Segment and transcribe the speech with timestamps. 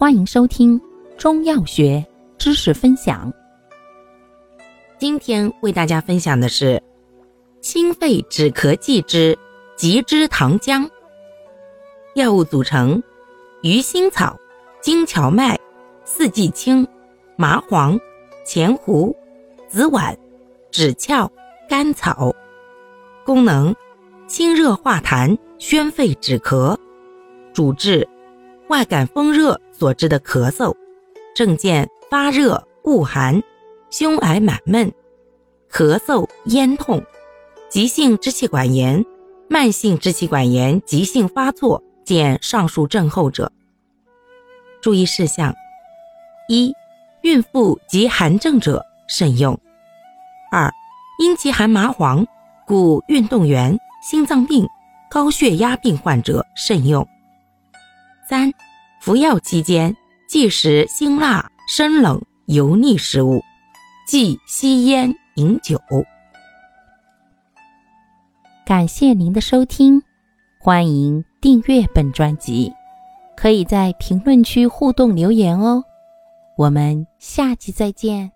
[0.00, 0.80] 欢迎收听
[1.16, 2.06] 中药学
[2.38, 3.32] 知识分享。
[4.96, 6.80] 今天为大家分享的是
[7.60, 9.36] 清肺止咳剂之
[9.76, 10.88] 吉之糖浆。
[12.14, 13.02] 药物组成：
[13.62, 14.38] 鱼腥草、
[14.80, 15.58] 金荞麦、
[16.04, 16.86] 四季青、
[17.34, 17.98] 麻黄、
[18.46, 19.12] 前胡、
[19.66, 20.16] 紫菀、
[20.70, 21.28] 枳壳、
[21.68, 22.32] 甘草。
[23.24, 23.74] 功能：
[24.28, 26.78] 清热化痰、宣肺止咳。
[27.52, 28.08] 主治。
[28.68, 30.74] 外感风热所致的咳嗽，
[31.34, 33.42] 症见发热、恶寒、
[33.90, 34.92] 胸癌满闷、
[35.70, 37.02] 咳嗽、咽痛、
[37.70, 39.02] 急性支气管炎、
[39.48, 43.50] 慢性支气管炎急性发作，见上述症候者。
[44.82, 45.54] 注意事项：
[46.48, 46.74] 一、
[47.22, 49.56] 孕妇及寒症者慎用；
[50.52, 50.70] 二、
[51.18, 52.26] 因其含麻黄，
[52.66, 54.68] 故运动员、心脏病、
[55.10, 57.08] 高血压病患者慎用。
[58.28, 58.52] 三、
[59.00, 59.96] 服药期间
[60.28, 63.42] 忌食辛辣、生冷、油腻食物，
[64.06, 65.80] 忌吸烟、饮酒。
[68.66, 70.02] 感谢您的收听，
[70.60, 72.70] 欢迎订阅本专辑，
[73.34, 75.82] 可以在评论区互动留言哦。
[76.58, 78.30] 我们下期再见。